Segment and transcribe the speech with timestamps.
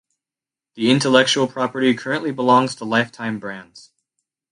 [0.73, 3.91] The intellectual property currently belongs to Lifetime Brands.